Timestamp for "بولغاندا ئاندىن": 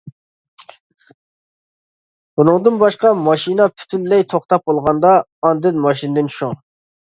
4.71-5.79